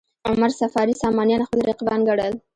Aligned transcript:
عمر 0.29 0.51
صفاري 0.59 0.93
سامانیان 1.03 1.41
خپل 1.47 1.59
رقیبان 1.69 1.99
ګڼل. 2.07 2.33